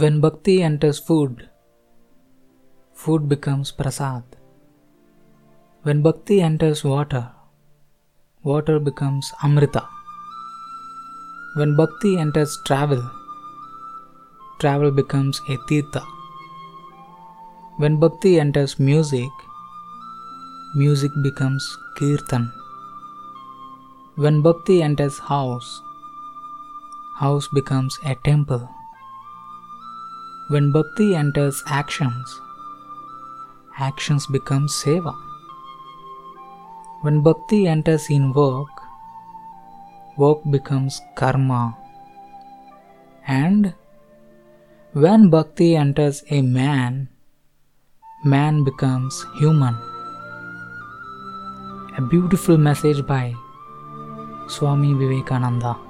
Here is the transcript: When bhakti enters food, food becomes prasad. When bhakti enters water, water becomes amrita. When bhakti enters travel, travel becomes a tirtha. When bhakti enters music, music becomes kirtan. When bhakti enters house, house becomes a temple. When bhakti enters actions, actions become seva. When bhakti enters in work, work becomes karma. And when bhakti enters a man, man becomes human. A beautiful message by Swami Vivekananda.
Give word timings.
When 0.00 0.20
bhakti 0.20 0.62
enters 0.62 0.98
food, 1.06 1.48
food 2.92 3.28
becomes 3.28 3.72
prasad. 3.72 4.22
When 5.82 6.02
bhakti 6.02 6.40
enters 6.40 6.84
water, 6.84 7.32
water 8.44 8.78
becomes 8.78 9.32
amrita. 9.42 9.82
When 11.56 11.74
bhakti 11.74 12.16
enters 12.16 12.56
travel, 12.64 13.02
travel 14.60 14.92
becomes 14.92 15.40
a 15.48 15.58
tirtha. 15.68 16.04
When 17.78 17.98
bhakti 17.98 18.38
enters 18.38 18.78
music, 18.78 19.44
music 20.76 21.10
becomes 21.24 21.76
kirtan. 21.98 22.52
When 24.14 24.42
bhakti 24.42 24.80
enters 24.80 25.18
house, 25.18 25.82
house 27.18 27.48
becomes 27.48 27.98
a 28.04 28.14
temple. 28.14 28.68
When 30.48 30.72
bhakti 30.72 31.14
enters 31.14 31.62
actions, 31.66 32.40
actions 33.78 34.26
become 34.26 34.66
seva. 34.66 35.12
When 37.02 37.20
bhakti 37.20 37.66
enters 37.66 38.08
in 38.08 38.32
work, 38.32 38.72
work 40.16 40.38
becomes 40.50 41.02
karma. 41.16 41.76
And 43.26 43.74
when 44.94 45.28
bhakti 45.28 45.76
enters 45.76 46.24
a 46.30 46.40
man, 46.40 47.10
man 48.24 48.64
becomes 48.64 49.26
human. 49.38 49.76
A 51.98 52.00
beautiful 52.00 52.56
message 52.56 53.06
by 53.06 53.34
Swami 54.48 54.94
Vivekananda. 54.94 55.87